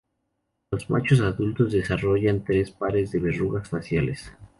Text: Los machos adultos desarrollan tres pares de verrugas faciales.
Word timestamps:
Los 0.71 0.89
machos 0.89 1.19
adultos 1.19 1.73
desarrollan 1.73 2.43
tres 2.43 2.71
pares 2.71 3.11
de 3.11 3.19
verrugas 3.19 3.69
faciales. 3.69 4.31